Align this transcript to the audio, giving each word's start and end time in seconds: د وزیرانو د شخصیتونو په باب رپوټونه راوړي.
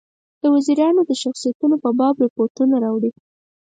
د 0.41 0.43
وزیرانو 0.55 1.01
د 1.05 1.11
شخصیتونو 1.21 1.75
په 1.83 1.89
باب 1.99 2.15
رپوټونه 2.25 2.75
راوړي. 2.83 3.11